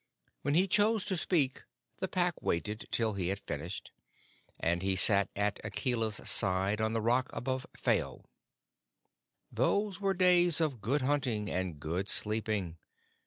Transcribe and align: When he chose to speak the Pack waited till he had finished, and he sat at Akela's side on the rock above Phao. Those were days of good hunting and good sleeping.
When 0.41 0.55
he 0.55 0.67
chose 0.67 1.05
to 1.05 1.15
speak 1.15 1.61
the 1.99 2.07
Pack 2.07 2.41
waited 2.41 2.87
till 2.89 3.13
he 3.13 3.27
had 3.27 3.37
finished, 3.39 3.91
and 4.59 4.81
he 4.81 4.95
sat 4.95 5.29
at 5.35 5.63
Akela's 5.63 6.27
side 6.27 6.81
on 6.81 6.93
the 6.93 7.01
rock 7.01 7.29
above 7.33 7.67
Phao. 7.77 8.25
Those 9.51 10.01
were 10.01 10.15
days 10.15 10.59
of 10.59 10.81
good 10.81 11.03
hunting 11.03 11.51
and 11.51 11.79
good 11.79 12.09
sleeping. 12.09 12.79